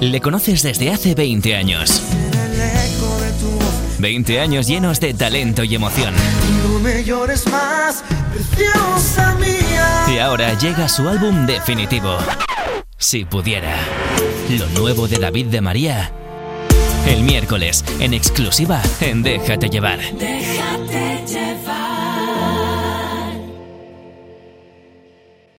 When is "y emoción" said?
5.62-6.14